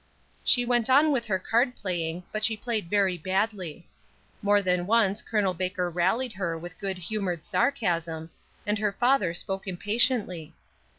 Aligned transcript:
She 0.43 0.65
went 0.65 0.89
on 0.89 1.11
with 1.11 1.25
her 1.25 1.37
card 1.37 1.75
playing, 1.75 2.23
but 2.31 2.43
she 2.43 2.57
played 2.57 2.89
very 2.89 3.19
badly. 3.19 3.87
More 4.41 4.59
than 4.63 4.87
once 4.87 5.21
Col. 5.21 5.53
Baker 5.53 5.91
rallied 5.91 6.33
her 6.33 6.57
with 6.57 6.79
good 6.79 6.97
humored 6.97 7.45
sarcasm, 7.45 8.31
and 8.65 8.79
her 8.79 8.93
father 8.93 9.35
spoke 9.35 9.67
impatiently. 9.67 10.55